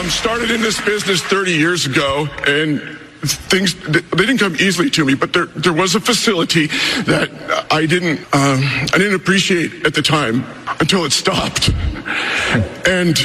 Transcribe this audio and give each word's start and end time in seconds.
Um, 0.00 0.08
started 0.08 0.50
in 0.50 0.62
this 0.62 0.80
business 0.80 1.22
30 1.22 1.52
years 1.52 1.86
ago, 1.86 2.26
and 2.46 2.80
things 3.22 3.74
they 3.84 4.24
didn't 4.24 4.38
come 4.38 4.56
easily 4.56 4.88
to 4.90 5.04
me. 5.04 5.14
But 5.14 5.32
there 5.32 5.46
there 5.46 5.72
was 5.72 5.94
a 5.94 6.00
facility 6.00 6.68
that 7.04 7.28
I 7.70 7.86
didn't 7.86 8.20
um, 8.32 8.60
I 8.94 8.98
didn't 8.98 9.14
appreciate 9.14 9.86
at 9.86 9.94
the 9.94 10.02
time 10.02 10.44
until 10.80 11.04
it 11.04 11.12
stopped, 11.12 11.70
and 12.86 13.16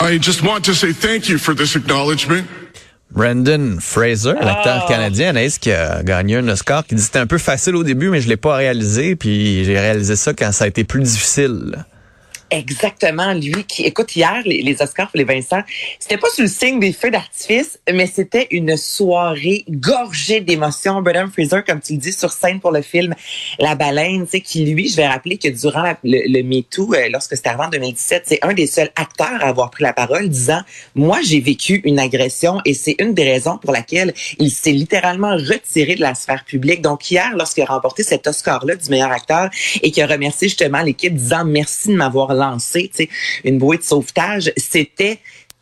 I 0.00 0.18
just 0.18 0.42
want 0.42 0.64
to 0.66 0.74
say 0.74 0.92
thank 0.92 1.28
you 1.28 1.38
for 1.38 1.54
this 1.54 1.76
acknowledgement. 1.76 2.48
Brandon 3.10 3.80
Fraser, 3.80 4.34
l'acteur 4.34 4.86
canadien, 4.86 5.30
Anaïs, 5.30 5.58
qui 5.58 5.72
a 5.72 6.02
gagné 6.02 6.36
un 6.36 6.48
Oscar, 6.48 6.86
qui 6.86 6.94
dit 6.94 7.02
c'était 7.02 7.18
un 7.18 7.26
peu 7.26 7.38
facile 7.38 7.74
au 7.74 7.82
début, 7.82 8.10
mais 8.10 8.20
je 8.20 8.28
l'ai 8.28 8.36
pas 8.36 8.54
réalisé, 8.54 9.16
puis 9.16 9.64
j'ai 9.64 9.78
réalisé 9.78 10.14
ça 10.14 10.34
quand 10.34 10.52
ça 10.52 10.64
a 10.64 10.68
été 10.68 10.84
plus 10.84 11.02
difficile. 11.02 11.84
Exactement, 12.50 13.34
lui 13.34 13.64
qui, 13.64 13.82
écoute, 13.84 14.16
hier, 14.16 14.40
les, 14.46 14.76
Oscars 14.80 15.10
pour 15.10 15.18
les 15.18 15.24
Vincent, 15.24 15.60
c'était 15.98 16.16
pas 16.16 16.28
sous 16.34 16.42
le 16.42 16.48
signe 16.48 16.80
des 16.80 16.94
feux 16.94 17.10
d'artifice, 17.10 17.78
mais 17.92 18.06
c'était 18.06 18.46
une 18.50 18.76
soirée 18.76 19.64
gorgée 19.68 20.40
d'émotions. 20.40 21.02
Brendan 21.02 21.30
Fraser, 21.30 21.62
comme 21.66 21.80
tu 21.80 21.92
le 21.92 21.98
dis, 21.98 22.12
sur 22.12 22.32
scène 22.32 22.60
pour 22.60 22.70
le 22.70 22.80
film 22.80 23.14
La 23.58 23.74
Baleine, 23.74 24.24
tu 24.24 24.30
sais, 24.30 24.40
qui 24.40 24.64
lui, 24.64 24.88
je 24.88 24.96
vais 24.96 25.06
rappeler 25.06 25.36
que 25.36 25.48
durant 25.48 25.92
le, 26.04 26.22
le 26.26 26.38
euh, 26.38 27.08
lorsque 27.10 27.36
c'était 27.36 27.50
avant 27.50 27.68
2017, 27.68 28.22
c'est 28.26 28.38
un 28.42 28.54
des 28.54 28.66
seuls 28.66 28.90
acteurs 28.96 29.42
à 29.42 29.48
avoir 29.48 29.70
pris 29.70 29.84
la 29.84 29.92
parole 29.92 30.28
disant, 30.28 30.62
moi, 30.94 31.18
j'ai 31.22 31.40
vécu 31.40 31.82
une 31.84 31.98
agression 31.98 32.62
et 32.64 32.72
c'est 32.72 32.96
une 32.98 33.12
des 33.12 33.24
raisons 33.24 33.58
pour 33.58 33.72
laquelle 33.72 34.14
il 34.38 34.50
s'est 34.50 34.72
littéralement 34.72 35.36
retiré 35.36 35.96
de 35.96 36.00
la 36.00 36.14
sphère 36.14 36.44
publique. 36.44 36.80
Donc 36.80 37.10
hier, 37.10 37.36
lorsqu'il 37.36 37.64
a 37.64 37.66
remporté 37.66 38.02
cet 38.02 38.26
Oscar-là 38.26 38.76
du 38.76 38.88
meilleur 38.88 39.12
acteur 39.12 39.50
et 39.82 39.90
qu'il 39.90 40.02
a 40.02 40.06
remercié 40.06 40.48
justement 40.48 40.80
l'équipe 40.82 41.14
disant 41.14 41.44
merci 41.44 41.88
de 41.88 41.94
m'avoir 41.94 42.37
lancé, 42.38 42.88
tu 42.88 43.04
sais, 43.04 43.08
une 43.44 43.58
bouée 43.58 43.78
de 43.78 43.82
sauvetage, 43.82 44.52
c'était 44.56 45.18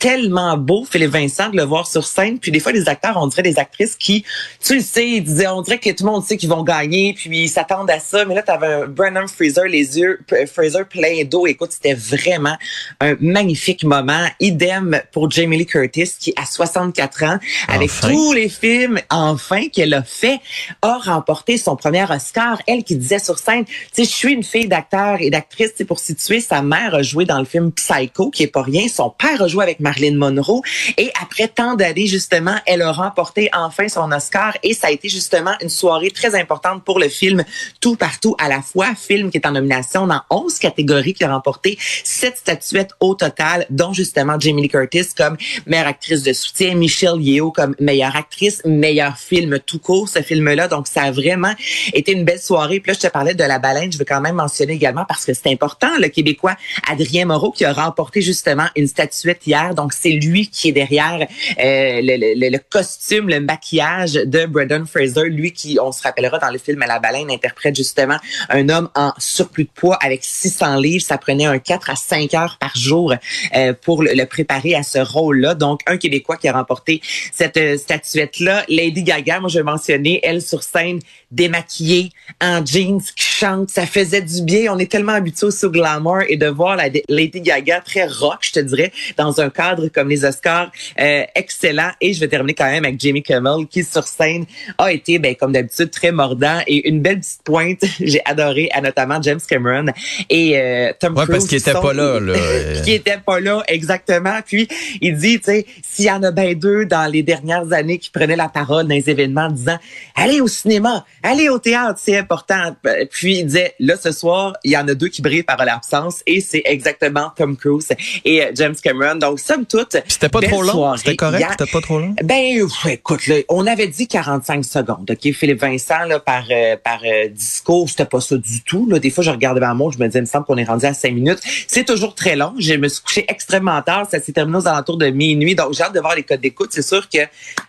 tellement 0.06 0.56
beau, 0.56 0.86
Philippe 0.88 1.10
Vincent, 1.10 1.48
de 1.50 1.56
le 1.56 1.64
voir 1.64 1.88
sur 1.88 2.06
scène. 2.06 2.38
Puis 2.38 2.52
des 2.52 2.60
fois, 2.60 2.70
les 2.70 2.88
acteurs, 2.88 3.16
on 3.16 3.26
dirait 3.26 3.42
des 3.42 3.58
actrices 3.58 3.96
qui, 3.96 4.24
tu 4.64 4.76
le 4.76 4.80
sais, 4.80 5.08
ils 5.08 5.20
disaient, 5.20 5.48
on 5.48 5.62
dirait 5.62 5.81
que 5.81 5.91
tout 5.91 6.04
le 6.04 6.12
monde 6.12 6.25
sait 6.25 6.36
qu'ils 6.36 6.48
vont 6.48 6.62
gagner, 6.62 7.12
puis 7.12 7.28
ils 7.42 7.48
s'attendent 7.48 7.91
à 7.91 7.98
ça. 7.98 8.25
Mais 8.25 8.36
là, 8.36 8.44
tu 8.44 8.53
avais 8.53 8.69
un 8.69 8.86
Brennan 8.86 9.26
Fraser, 9.26 9.69
les 9.69 9.98
yeux, 9.98 10.20
Fraser 10.47 10.84
plein 10.88 11.25
d'eau. 11.25 11.48
Écoute, 11.48 11.72
c'était 11.72 11.94
vraiment 11.94 12.56
un 13.00 13.16
magnifique 13.19 13.82
moment. 13.82 14.28
Idem 14.38 15.00
pour 15.10 15.28
Jamie 15.28 15.58
Lee 15.58 15.66
Curtis, 15.66 16.12
qui, 16.20 16.32
à 16.36 16.47
64 16.47 17.25
ans, 17.25 17.38
avec 17.66 17.91
Enfin. 17.91 18.08
tous 18.08 18.32
les 18.32 18.48
films, 18.48 19.00
enfin, 19.10 19.66
qu'elle 19.72 19.92
a 19.92 20.04
fait, 20.04 20.38
a 20.82 20.98
remporté 20.98 21.58
son 21.58 21.75
premier 21.75 22.04
Oscar. 22.08 22.62
Elle 22.69 22.84
qui 22.84 22.94
disait 22.94 23.19
sur 23.19 23.41
scène, 23.41 23.64
tu 23.64 23.75
sais, 23.92 24.04
je 24.04 24.14
suis 24.14 24.34
une 24.34 24.44
fille 24.44 24.69
d'acteur 24.69 25.16
et 25.19 25.31
d'actrice, 25.31 25.70
tu 25.70 25.78
sais, 25.78 25.84
pour 25.84 25.98
situer, 25.98 26.41
sa 26.41 26.62
mère 26.62 26.94
a 26.94 27.02
joué 27.02 27.25
dans 27.25 27.41
le 27.41 27.44
film 27.44 27.72
Psycho, 27.72 28.31
qui 28.31 28.44
est 28.44 28.47
pas 28.47 28.62
rien. 28.62 28.86
Son 28.86 29.10
père 29.10 29.42
a 29.42 29.48
joué 29.48 29.64
avec 29.64 29.81
Marilyn 29.96 30.16
Monroe. 30.16 30.62
Et 30.96 31.10
après 31.20 31.48
tant 31.48 31.74
d'années, 31.74 32.06
justement, 32.06 32.56
elle 32.66 32.82
a 32.82 32.92
remporté 32.92 33.48
enfin 33.52 33.88
son 33.88 34.12
Oscar 34.12 34.56
et 34.62 34.74
ça 34.74 34.88
a 34.88 34.90
été 34.90 35.08
justement 35.08 35.52
une 35.62 35.68
soirée 35.68 36.10
très 36.10 36.34
importante 36.38 36.84
pour 36.84 36.98
le 36.98 37.08
film 37.08 37.44
Tout 37.80 37.96
partout 37.96 38.36
à 38.38 38.48
la 38.48 38.62
fois, 38.62 38.94
film 38.94 39.30
qui 39.30 39.38
est 39.38 39.46
en 39.46 39.52
nomination 39.52 40.06
dans 40.06 40.20
11 40.30 40.58
catégories, 40.58 41.14
qui 41.14 41.24
a 41.24 41.32
remporté 41.32 41.78
7 42.04 42.36
statuettes 42.36 42.90
au 43.00 43.14
total, 43.14 43.66
dont 43.70 43.92
justement 43.92 44.38
Jamie 44.38 44.62
Lee 44.62 44.68
Curtis 44.68 45.08
comme 45.16 45.36
meilleure 45.66 45.88
actrice 45.88 46.22
de 46.22 46.32
soutien, 46.32 46.74
Michelle 46.74 47.20
Yeoh 47.20 47.50
comme 47.50 47.74
meilleure 47.80 48.16
actrice, 48.16 48.62
meilleur 48.64 49.16
film 49.16 49.58
tout 49.64 49.78
court, 49.78 50.08
ce 50.08 50.20
film-là. 50.20 50.68
Donc, 50.68 50.86
ça 50.86 51.02
a 51.02 51.10
vraiment 51.10 51.54
été 51.92 52.12
une 52.12 52.24
belle 52.24 52.40
soirée. 52.40 52.80
Puis 52.80 52.92
là, 52.92 52.98
je 53.00 53.06
te 53.06 53.12
parlais 53.12 53.34
de 53.34 53.44
La 53.44 53.58
Baleine, 53.58 53.92
je 53.92 53.98
veux 53.98 54.04
quand 54.04 54.20
même 54.20 54.36
mentionner 54.36 54.74
également 54.74 55.04
parce 55.06 55.24
que 55.24 55.32
c'est 55.32 55.50
important, 55.50 55.90
le 55.98 56.08
Québécois 56.08 56.56
Adrien 56.90 57.26
Moreau 57.26 57.50
qui 57.50 57.64
a 57.64 57.72
remporté 57.72 58.20
justement 58.20 58.66
une 58.76 58.86
statuette 58.86 59.46
hier. 59.46 59.74
Donc, 59.76 59.92
c'est 59.92 60.10
lui 60.10 60.48
qui 60.48 60.70
est 60.70 60.72
derrière 60.72 61.20
euh, 61.20 62.00
le, 62.03 62.16
le- 62.34 62.50
le 62.50 62.59
costume, 62.70 63.28
le 63.28 63.41
maquillage 63.41 64.14
de 64.14 64.47
Brendan 64.47 64.87
Fraser. 64.87 65.28
Lui 65.28 65.53
qui, 65.53 65.78
on 65.81 65.92
se 65.92 66.03
rappellera 66.03 66.38
dans 66.38 66.50
le 66.50 66.59
film 66.59 66.81
La 66.81 66.98
Baleine, 66.98 67.31
interprète 67.31 67.76
justement 67.76 68.16
un 68.48 68.69
homme 68.69 68.88
en 68.94 69.12
surplus 69.19 69.64
de 69.64 69.70
poids 69.75 69.97
avec 70.03 70.25
600 70.25 70.76
livres. 70.81 71.04
Ça 71.04 71.19
prenait 71.19 71.44
un 71.47 71.59
4 71.59 71.91
à 71.91 71.97
5 71.97 72.34
heures 72.34 72.56
par 72.60 72.75
jour 72.76 73.14
euh, 73.54 73.72
pour 73.82 74.03
le, 74.03 74.25
préparer 74.25 74.75
à 74.75 74.82
ce 74.82 74.98
rôle-là. 74.98 75.54
Donc, 75.54 75.81
un 75.87 75.97
Québécois 75.98 76.37
qui 76.37 76.48
a 76.48 76.53
remporté 76.53 77.00
cette 77.32 77.56
euh, 77.58 77.76
statuette-là. 77.76 78.64
Lady 78.69 79.03
Gaga, 79.03 79.41
moi, 79.41 79.48
je 79.48 79.58
vais 79.58 79.64
mentionner, 79.64 80.20
elle 80.22 80.41
sur 80.43 80.62
scène, 80.62 81.00
démaquillée, 81.31 82.10
en 82.41 82.64
jeans, 82.64 83.00
qui 83.16 83.25
chante. 83.25 83.69
Ça 83.70 83.87
faisait 83.87 84.22
du 84.22 84.43
bien. 84.43 84.72
On 84.72 84.78
est 84.78 84.91
tellement 84.91 85.12
habitués 85.12 85.48
au 85.62 85.70
glamour 85.70 86.20
et 86.28 86.37
de 86.37 86.47
voir 86.47 86.76
la 86.76 86.88
Lady 87.08 87.41
Gaga 87.41 87.81
très 87.81 88.06
rock, 88.06 88.38
je 88.41 88.53
te 88.53 88.60
dirais, 88.60 88.93
dans 89.16 89.41
un 89.41 89.50
cadre 89.50 89.66
comme 89.93 90.09
les 90.09 90.25
Oscars, 90.25 90.71
euh, 91.00 91.22
excellent. 91.34 91.91
Et 92.00 92.12
je 92.12 92.21
vais 92.21 92.28
terminer 92.28 92.54
quand 92.54 92.66
même 92.71 92.84
avec 92.84 93.00
Jamie 93.00 93.22
Kimmel, 93.22 93.66
qui 93.69 93.82
sur 93.84 94.04
scène 94.04 94.44
a 94.78 94.93
été, 94.93 95.19
ben, 95.19 95.34
comme 95.34 95.53
d'habitude, 95.53 95.91
très 95.91 96.12
mordant 96.12 96.60
et 96.66 96.88
une 96.88 97.00
belle 97.00 97.21
petite 97.21 97.43
pointe. 97.44 97.81
J'ai 98.00 98.21
adoré, 98.25 98.69
à 98.72 98.81
notamment 98.81 99.21
James 99.22 99.41
Cameron 99.49 99.87
et 100.31 100.59
euh, 100.59 100.93
Tom 101.00 101.15
Ouais, 101.16 101.25
Cruise. 101.25 101.38
parce 101.38 101.49
qu'il 101.49 101.59
qui 101.59 101.69
était 101.69 101.72
sont- 101.72 101.82
pas 101.82 101.93
là, 101.93 102.21
là. 102.21 102.34
qui 102.84 102.93
était 102.93 103.19
pas 103.19 103.41
là 103.41 103.62
exactement. 103.69 104.38
Puis 104.47 104.69
il 105.00 105.16
dit, 105.16 105.38
tu 105.38 105.44
sais, 105.44 105.66
s'il 105.82 106.05
y 106.06 106.10
en 106.10 106.22
a 106.22 106.31
bien 106.31 106.53
deux 106.55 106.84
dans 106.87 107.10
les 107.10 107.22
dernières 107.22 107.72
années 107.72 107.99
qui 107.99 108.10
prenaient 108.10 108.37
la 108.37 108.49
parole 108.49 108.87
dans 108.87 108.94
les 108.94 109.09
événements 109.10 109.47
en 109.47 109.50
disant, 109.50 109.78
allez 110.15 110.41
au 110.41 110.49
cinéma, 110.49 111.05
allez 111.22 111.49
au 111.49 111.59
théâtre, 111.59 111.99
c'est 112.03 112.16
important. 112.19 112.76
Puis 113.10 113.38
il 113.38 113.47
disait, 113.47 113.75
là 113.78 113.97
ce 113.97 114.12
soir, 114.12 114.55
il 114.65 114.72
y 114.72 114.76
en 114.76 114.87
a 114.88 114.94
deux 114.94 115.09
qui 115.09 115.22
brillent 115.22 115.43
par 115.43 115.65
l'absence 115.65 116.22
et 116.26 116.41
c'est 116.41 116.62
exactement 116.65 117.31
Tom 117.37 117.56
Cruise 117.56 117.88
et 118.25 118.43
euh, 118.43 118.50
James 118.55 118.75
Cameron. 118.82 119.16
Donc 119.16 119.38
somme 119.56 119.67
toute, 119.67 119.97
C'était 120.09 120.28
pas 120.28 120.41
trop 120.41 120.62
long? 120.62 120.97
C'était 120.97 121.17
correct? 121.17 121.47
C'était 121.50 121.71
pas 121.71 121.81
trop 121.81 121.99
long? 121.99 122.15
ben, 122.22 122.62
ouf, 122.62 122.87
écoute, 122.87 123.27
là, 123.27 123.37
on 123.49 123.67
avait 123.67 123.87
dit 123.87 124.06
45 124.06 124.65
secondes, 124.65 125.11
OK, 125.11 125.33
Philippe 125.33 125.61
Vincent, 125.61 126.05
là, 126.06 126.21
par, 126.21 126.44
euh, 126.50 126.77
par 126.83 127.00
euh, 127.05 127.28
discours, 127.28 127.89
c'était 127.89 128.05
pas 128.05 128.21
ça 128.21 128.37
du 128.37 128.62
tout. 128.62 128.89
Là. 128.89 128.99
Des 128.99 129.11
fois, 129.11 129.25
je 129.25 129.31
regardais 129.31 129.61
ma 129.61 129.75
montre, 129.75 129.97
je 129.97 130.03
me 130.03 130.06
disais, 130.06 130.19
il 130.19 130.22
me 130.22 130.27
semble 130.27 130.44
qu'on 130.44 130.56
est 130.56 130.65
rendu 130.65 130.87
à 130.87 130.94
5 130.94 131.12
minutes. 131.12 131.41
C'est 131.67 131.84
toujours 131.84 132.15
très 132.15 132.37
long. 132.37 132.55
Je 132.59 132.75
me 132.75 132.89
suis 132.89 133.03
couché 133.03 133.25
extrêmement 133.29 133.81
tard. 133.82 134.06
Ça 134.11 134.20
s'est 134.20 134.32
terminé 134.32 134.58
aux 134.58 134.69
alentours 134.69 134.99
de 134.99 135.08
minuit. 135.08 135.55
Donc, 135.55 135.75
j'ai 135.75 135.82
hâte 135.82 135.94
de 135.94 136.00
voir 136.00 136.14
les 136.14 136.23
codes 136.23 136.41
d'écoute. 136.41 136.70
C'est 136.73 136.82
sûr 136.82 137.09
que 137.09 137.20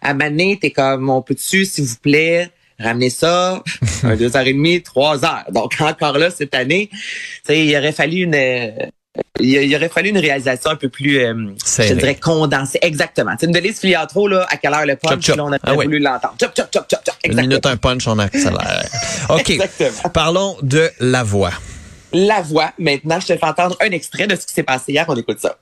à 0.02 0.14
Mané, 0.14 0.58
t'es 0.62 0.72
comme, 0.72 1.10
on 1.10 1.22
peut-tu, 1.22 1.66
s'il 1.66 1.86
vous 1.86 1.98
plaît, 2.02 2.52
ramener 2.80 3.10
ça, 3.10 3.64
un, 4.04 4.16
deux 4.16 4.36
heures 4.36 4.48
et 4.48 4.54
demie, 4.54 4.82
trois 4.82 5.24
heures. 5.26 5.46
Donc, 5.52 5.74
encore 5.80 6.18
là, 6.18 6.30
cette 6.30 6.56
année, 6.56 6.90
il 7.50 7.76
aurait 7.76 7.92
fallu 7.92 8.24
une... 8.24 8.36
il 9.40 9.50
il 9.50 9.76
aurait 9.76 9.90
fallu 9.90 10.10
une 10.10 10.18
réalisation 10.18 10.72
un 10.72 10.76
peu 10.76 10.90
plus, 10.90 11.20
euh, 11.20 11.34
je 11.80 11.94
dirais, 11.94 12.16
condensée. 12.16 12.80
Exactement. 12.82 13.32
Sais, 13.40 13.46
une 13.46 13.52
Denise 13.52 13.80
Filiatro, 13.80 14.28
là, 14.28 14.46
à 14.50 14.58
quelle 14.58 14.74
heure 14.74 14.86
le 14.86 14.96
punch, 14.96 15.26
Chop, 15.26 15.36
on 15.40 15.48
aurait 15.48 15.60
Ah 15.64 15.74
voulu 15.74 16.00
l'entendre. 16.00 16.36
Chop, 16.40 16.52
chop, 16.56 16.68
chop, 16.74 16.86
chop, 16.90 17.00
chop. 17.06 17.16
Une 17.26 17.40
minute, 17.40 17.66
un 17.66 17.78
punch, 17.78 18.08
on 18.08 18.20
accélère. 18.20 18.86
OK. 19.30 19.50
Exactement. 19.50 20.10
Parlons 20.14 20.58
de 20.62 20.90
la 21.00 21.24
voix. 21.24 21.52
La 22.14 22.42
voix. 22.42 22.72
Maintenant, 22.80 23.20
je 23.20 23.28
te 23.28 23.38
fais 23.38 23.46
entendre 23.46 23.76
un 23.82 23.92
extrait 23.92 24.28
de 24.28 24.36
ce 24.36 24.46
qui 24.46 24.54
s'est 24.54 24.64
passé 24.64 24.92
hier. 24.94 25.06
On 25.08 25.16
écoute 25.16 25.40
ça. 25.40 25.58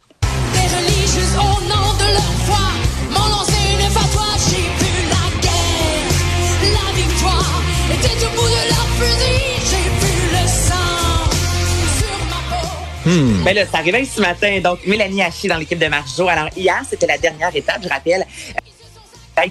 Peau. 13.06 13.44
Ben 13.44 13.56
là, 13.56 13.66
ça 13.66 13.80
réveille 13.80 14.06
ce 14.06 14.22
matin. 14.22 14.60
Donc, 14.64 14.80
Mélanie 14.86 15.22
Haché 15.22 15.48
dans 15.48 15.58
l'équipe 15.58 15.80
de 15.80 15.88
Marjo. 15.88 16.28
Alors, 16.28 16.50
hier, 16.56 16.82
c'était 16.90 17.08
la 17.08 17.18
dernière 17.18 17.56
étape, 17.56 17.82
je 17.84 17.90
rappelle 17.90 18.26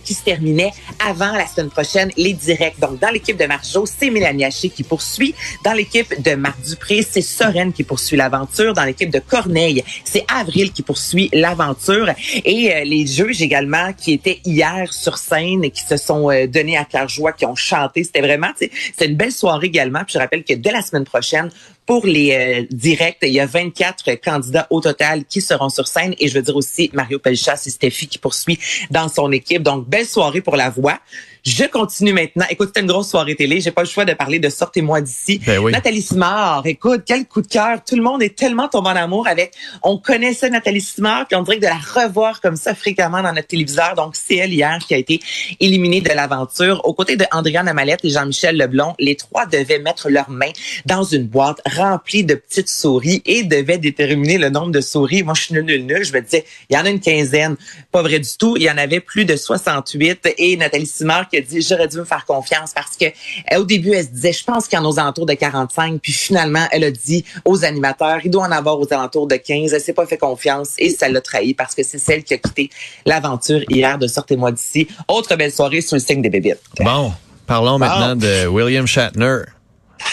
qui 0.03 0.15
se 0.15 0.25
terminait 0.25 0.73
avant 1.06 1.33
la 1.33 1.47
semaine 1.47 1.71
prochaine, 1.71 2.11
les 2.17 2.33
directs. 2.33 2.81
Donc, 2.81 2.99
dans 2.99 3.11
l'équipe 3.11 3.37
de 3.37 3.45
Marjo, 3.45 3.85
c'est 3.87 4.11
Mélanie 4.11 4.45
Haché 4.45 4.71
qui 4.71 4.83
poursuit. 4.83 5.35
Dans 5.65 5.73
l'équipe 5.73 6.23
de 6.23 6.35
Marc 6.35 6.61
Dupré, 6.62 7.03
c'est 7.09 7.21
Soren 7.21 7.73
qui 7.73 7.85
poursuit 7.85 8.17
l'aventure. 8.17 8.73
Dans 8.73 8.85
l'équipe 8.85 9.11
de 9.11 9.19
Corneille, 9.19 9.85
c'est 10.05 10.25
Avril 10.29 10.73
qui 10.73 10.83
poursuit 10.83 11.29
l'aventure. 11.33 12.11
Et 12.45 12.73
euh, 12.73 12.85
les 12.85 13.06
juges 13.06 13.43
également 13.43 13.93
qui 13.93 14.12
étaient 14.12 14.41
hier 14.45 14.93
sur 14.93 15.19
scène 15.19 15.65
et 15.65 15.71
qui 15.71 15.83
se 15.83 15.97
sont 15.97 16.31
euh, 16.31 16.47
donnés 16.47 16.77
à 16.77 16.85
cœur 16.85 17.09
joie, 17.09 17.33
qui 17.33 17.47
ont 17.47 17.56
chanté. 17.56 18.05
C'était 18.05 18.23
vraiment, 18.23 18.51
c'est 18.59 19.06
une 19.06 19.17
belle 19.17 19.33
soirée 19.33 19.67
également. 19.67 20.01
Puis 20.05 20.15
je 20.15 20.19
rappelle 20.19 20.45
que 20.45 20.55
dès 20.55 20.73
la 20.73 20.83
semaine 20.83 21.05
prochaine, 21.05 21.51
pour 21.86 22.06
les 22.06 22.32
euh, 22.32 22.66
directs, 22.70 23.19
il 23.22 23.32
y 23.32 23.40
a 23.40 23.46
24 23.46 24.14
candidats 24.14 24.66
au 24.70 24.81
total 24.81 25.25
qui 25.25 25.40
seront 25.40 25.69
sur 25.69 25.86
scène. 25.86 26.14
Et 26.19 26.28
je 26.28 26.34
veux 26.34 26.42
dire 26.42 26.56
aussi 26.56 26.90
Mario 26.92 27.19
Pelcha, 27.19 27.56
c'est 27.56 27.70
Stéphie 27.70 28.06
qui 28.06 28.19
poursuit 28.19 28.58
dans 28.90 29.08
son 29.08 29.31
équipe. 29.32 29.62
Donc, 29.62 29.88
belle 29.88 30.06
soirée 30.06 30.40
pour 30.40 30.56
la 30.56 30.70
voix. 30.70 30.98
Je 31.44 31.64
continue 31.64 32.14
maintenant. 32.14 32.46
Écoute, 32.49 32.69
c'était 32.69 32.81
une 32.81 32.87
grosse 32.87 33.11
soirée 33.11 33.35
télé. 33.35 33.61
J'ai 33.61 33.70
pas 33.70 33.82
le 33.82 33.87
choix 33.87 34.06
de 34.06 34.14
parler 34.14 34.38
de 34.38 34.49
Sortez-moi 34.49 35.02
d'ici. 35.02 35.43
Ben 35.46 35.58
oui. 35.58 35.73
Nathalie 35.73 36.00
Simard, 36.00 36.62
écoute, 36.64 37.02
quel 37.05 37.26
coup 37.26 37.43
de 37.43 37.46
cœur. 37.46 37.85
Tout 37.87 37.96
le 37.96 38.02
monde 38.02 38.23
est 38.23 38.35
tellement 38.35 38.67
tombé 38.67 38.88
en 38.88 38.96
amour 38.96 39.29
avec. 39.29 39.52
On 39.82 39.99
connaissait 39.99 40.49
Nathalie 40.49 40.81
Simard, 40.81 41.26
puis 41.26 41.37
on 41.37 41.43
dirait 41.43 41.56
que 41.56 41.62
de 41.62 41.67
la 41.67 41.76
revoir 41.76 42.41
comme 42.41 42.56
ça 42.56 42.75
fréquemment 42.75 43.23
dans 43.23 43.35
notre 43.35 43.49
téléviseur. 43.49 43.94
Donc, 43.94 44.17
c'est 44.17 44.37
elle 44.37 44.55
hier 44.55 44.79
qui 44.88 44.94
a 44.94 44.96
été 44.96 45.20
éliminée 45.61 46.00
de 46.00 46.08
l'aventure. 46.08 46.81
Aux 46.85 46.94
côtés 46.94 47.19
de 47.19 47.26
Andréane 47.31 47.69
Amalette 47.69 48.00
et 48.05 48.11
Jean-Michel 48.11 48.56
Leblond, 48.56 48.94
les 48.99 49.14
trois 49.14 49.44
devaient 49.44 49.81
mettre 49.81 50.08
leurs 50.08 50.31
mains 50.31 50.52
dans 50.87 51.05
une 51.05 51.26
boîte 51.26 51.61
remplie 51.76 52.25
de 52.25 52.37
petites 52.37 52.70
souris 52.70 53.20
et 53.26 53.43
devaient 53.43 53.76
déterminer 53.76 54.38
le 54.38 54.49
nombre 54.49 54.70
de 54.70 54.81
souris. 54.81 55.23
Moi, 55.23 55.35
je 55.35 55.43
suis 55.43 55.55
nul, 55.55 55.64
nul, 55.64 55.85
nul. 55.85 56.05
Je 56.05 56.12
me 56.14 56.23
disais, 56.23 56.46
il 56.70 56.76
y 56.76 56.79
en 56.79 56.87
a 56.87 56.88
une 56.88 57.00
quinzaine. 57.00 57.56
Pas 57.93 58.00
vrai 58.00 58.19
du 58.19 58.31
tout. 58.38 58.56
Il 58.56 58.62
y 58.62 58.70
en 58.70 58.79
avait 58.79 59.00
plus 59.00 59.26
de 59.26 59.37
68. 59.37 60.37
Et 60.38 60.56
Nathalie 60.56 60.87
Simard 60.87 61.29
qui 61.34 61.40
a 61.40 61.40
dit, 61.60 61.62
j'aurais 61.62 61.88
dû 61.88 61.98
me 61.98 62.04
faire 62.04 62.25
confiance 62.25 62.72
parce 62.75 62.96
que 62.96 63.06
euh, 63.06 63.58
au 63.60 63.64
début, 63.64 63.92
elle 63.92 64.04
se 64.04 64.10
disait, 64.10 64.32
je 64.32 64.44
pense 64.44 64.69
qu'il 64.69 64.78
y 64.78 64.81
en 64.82 64.84
a 64.84 64.88
aux 64.88 64.98
alentours 64.98 65.26
de 65.26 65.34
45. 65.34 66.00
Puis 66.00 66.12
finalement, 66.12 66.66
elle 66.70 66.84
a 66.84 66.90
dit 66.90 67.25
aux 67.44 67.64
animateurs, 67.64 68.20
il 68.25 68.31
doit 68.31 68.44
en 68.44 68.52
avoir 68.52 68.78
aux 68.78 68.92
alentours 68.92 69.26
de 69.26 69.36
15. 69.36 69.72
Elle 69.72 69.81
s'est 69.81 69.92
pas 69.92 70.06
fait 70.06 70.19
confiance 70.19 70.70
et 70.78 70.90
ça 70.90 71.08
l'a 71.08 71.20
trahi 71.20 71.54
parce 71.54 71.75
que 71.75 71.82
c'est 71.82 71.98
celle 71.98 72.22
qui 72.25 72.34
a 72.34 72.38
quitté 72.38 72.70
l'aventure 73.06 73.62
hier 73.69 73.98
de 73.98 74.06
Sortez-moi 74.06 74.52
d'ici. 74.52 74.86
Autre 75.08 75.34
belle 75.36 75.52
soirée 75.52 75.81
sur 75.81 75.96
le 75.96 76.00
signe 76.00 76.22
des 76.22 76.31
bébites. 76.31 76.58
Bon, 76.81 77.12
parlons 77.46 77.78
maintenant 77.78 78.16
de 78.16 78.46
William 78.46 78.86
Shatner, 78.86 79.38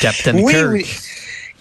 Captain 0.01 0.35
Oui, 0.35 0.51
Kirk. 0.53 0.71
oui. 0.71 0.85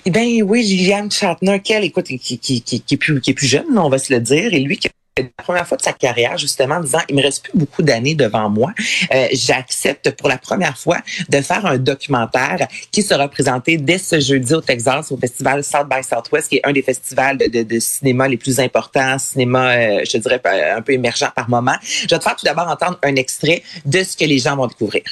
Eh 0.07 0.11
Ben 0.11 0.43
oui, 0.43 0.63
Liliane 0.63 1.11
Shatner, 1.11 1.61
qu'elle, 1.61 1.85
écoute, 1.85 2.07
qui, 2.07 2.19
qui, 2.19 2.39
qui, 2.39 2.63
qui, 2.63 2.95
est 2.95 2.97
plus, 2.97 3.21
qui 3.21 3.33
est 3.33 3.35
plus 3.35 3.47
jeune, 3.47 3.67
on 3.77 3.91
va 3.91 3.99
se 3.99 4.13
le 4.13 4.21
dire, 4.21 4.55
et 4.55 4.61
lui 4.61 4.79
qui 4.79 4.89
la 5.19 5.25
première 5.43 5.67
fois 5.67 5.77
de 5.77 5.83
sa 5.83 5.93
carrière, 5.93 6.39
justement, 6.39 6.77
en 6.77 6.81
disant, 6.81 7.01
il 7.09 7.17
me 7.17 7.23
reste 7.23 7.45
plus 7.45 7.59
beaucoup 7.59 7.83
d'années 7.83 8.15
devant 8.15 8.49
moi. 8.49 8.73
Euh, 9.13 9.27
J'accepte 9.33 10.11
pour 10.13 10.29
la 10.29 10.39
première 10.39 10.79
fois 10.79 10.99
de 11.29 11.41
faire 11.41 11.67
un 11.67 11.79
documentaire 11.79 12.69
qui 12.91 13.03
sera 13.03 13.29
présenté 13.29 13.77
dès 13.77 13.99
ce 13.99 14.21
jeudi 14.21 14.55
au 14.55 14.61
Texas, 14.61 15.11
au 15.13 15.17
festival 15.17 15.65
South 15.65 15.89
by 15.89 16.03
Southwest, 16.03 16.49
qui 16.49 16.57
est 16.57 16.67
un 16.67 16.73
des 16.73 16.83
festivals 16.83 17.39
de, 17.39 17.79
cinéma 17.81 18.29
les 18.29 18.37
plus 18.37 18.61
importants, 18.61 19.19
cinéma, 19.19 19.73
euh, 19.73 20.05
je 20.11 20.19
dirais, 20.19 20.41
un 20.45 20.83
peu 20.83 20.93
émergent 20.93 21.33
par 21.35 21.49
moment. 21.49 21.77
Je 21.83 22.09
vais 22.09 22.19
te 22.19 22.23
faire 22.23 22.37
tout 22.37 22.45
d'abord 22.45 22.69
entendre 22.69 22.99
un 23.03 23.17
extrait 23.17 23.63
de 23.85 24.03
ce 24.03 24.17
que 24.17 24.25
les 24.25 24.39
gens 24.39 24.57
vont 24.57 24.67
découvrir. 24.67 25.03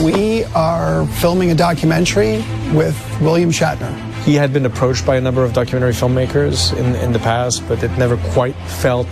We 0.00 0.44
are 0.54 1.06
filming 1.20 1.50
a 1.50 1.54
documentary 1.54 2.44
with 2.72 2.94
William 3.20 3.50
Shatner. 3.50 4.15
He 4.26 4.34
had 4.34 4.52
been 4.52 4.66
approached 4.66 5.06
by 5.06 5.14
a 5.14 5.20
number 5.20 5.44
of 5.44 5.52
documentary 5.52 5.92
filmmakers 5.92 6.76
in, 6.76 6.96
in 6.96 7.12
the 7.12 7.20
past, 7.20 7.62
but 7.68 7.80
it 7.84 7.92
never 7.92 8.16
quite 8.34 8.56
felt 8.82 9.06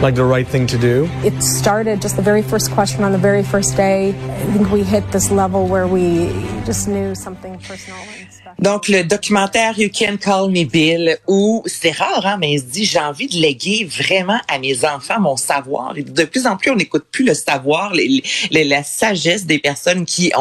like 0.00 0.14
the 0.14 0.24
right 0.24 0.48
thing 0.48 0.66
to 0.68 0.78
do. 0.78 1.10
It 1.22 1.42
started 1.42 2.00
just 2.00 2.16
the 2.16 2.22
very 2.22 2.40
first 2.40 2.70
question 2.70 3.04
on 3.04 3.12
the 3.12 3.18
very 3.18 3.42
first 3.42 3.76
day. 3.76 4.08
I 4.08 4.52
think 4.52 4.70
we 4.70 4.82
hit 4.82 5.12
this 5.12 5.30
level 5.30 5.66
where 5.66 5.86
we 5.86 6.28
Donc, 8.58 8.88
le 8.88 9.04
documentaire 9.04 9.78
You 9.78 9.88
Can 9.96 10.16
Call 10.16 10.50
Me 10.50 10.64
Bill, 10.64 11.18
où 11.28 11.62
c'est 11.66 11.90
rare, 11.90 12.26
hein, 12.26 12.36
mais 12.40 12.52
il 12.52 12.60
se 12.60 12.64
dit, 12.64 12.84
j'ai 12.84 12.98
envie 12.98 13.28
de 13.28 13.36
léguer 13.36 13.84
vraiment 13.84 14.40
à 14.48 14.58
mes 14.58 14.84
enfants 14.84 15.20
mon 15.20 15.36
savoir. 15.36 15.94
De 15.94 16.24
plus 16.24 16.46
en 16.46 16.56
plus, 16.56 16.70
on 16.70 16.76
n'écoute 16.76 17.04
plus 17.12 17.24
le 17.24 17.34
savoir, 17.34 17.92
la 18.50 18.82
sagesse 18.82 19.46
des 19.46 19.58
personnes 19.58 20.04
qui 20.04 20.32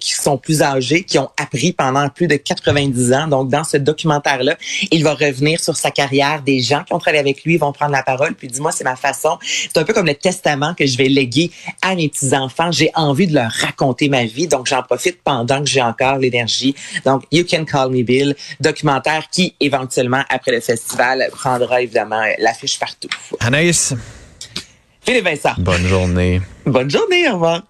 sont 0.00 0.38
plus 0.38 0.62
âgées, 0.62 1.04
qui 1.04 1.18
ont 1.18 1.30
appris 1.40 1.72
pendant 1.72 2.08
plus 2.08 2.26
de 2.26 2.36
90 2.36 3.12
ans. 3.12 3.28
Donc, 3.28 3.48
dans 3.48 3.64
ce 3.64 3.76
documentaire-là, 3.76 4.56
il 4.90 5.04
va 5.04 5.14
revenir 5.14 5.60
sur 5.60 5.76
sa 5.76 5.90
carrière. 5.90 6.42
Des 6.42 6.60
gens 6.60 6.82
qui 6.84 6.92
ont 6.92 6.98
travaillé 6.98 7.20
avec 7.20 7.44
lui 7.44 7.56
vont 7.56 7.72
prendre 7.72 7.92
la 7.92 8.02
parole, 8.02 8.34
puis 8.34 8.48
dis-moi, 8.48 8.72
c'est 8.72 8.84
ma 8.84 8.96
façon. 8.96 9.38
C'est 9.42 9.78
un 9.78 9.84
peu 9.84 9.92
comme 9.92 10.06
le 10.06 10.14
testament 10.14 10.74
que 10.74 10.86
je 10.86 10.96
vais 10.96 11.08
léguer 11.08 11.50
à 11.82 11.94
mes 11.94 12.08
petits-enfants. 12.08 12.72
J'ai 12.72 12.90
envie 12.94 13.26
de 13.26 13.34
leur 13.34 13.50
raconter 13.50 14.08
ma 14.08 14.24
vie, 14.24 14.48
donc 14.48 14.66
j'en 14.66 14.82
profite 14.82 15.22
pendant 15.22 15.62
que 15.62 15.67
j'ai 15.68 15.82
encore 15.82 16.18
l'énergie. 16.18 16.74
Donc, 17.04 17.24
You 17.30 17.44
Can 17.48 17.64
Call 17.64 17.90
Me 17.90 18.02
Bill, 18.02 18.34
documentaire 18.60 19.28
qui, 19.30 19.54
éventuellement, 19.60 20.22
après 20.28 20.52
le 20.52 20.60
festival, 20.60 21.28
prendra 21.32 21.82
évidemment 21.82 22.22
l'affiche 22.38 22.78
partout. 22.78 23.08
Anaïs, 23.40 23.94
Philippe 25.02 25.24
Vincent, 25.24 25.54
bonne 25.58 25.86
journée. 25.86 26.40
bonne 26.66 26.90
journée, 26.90 27.28
au 27.28 27.34
revoir. 27.34 27.62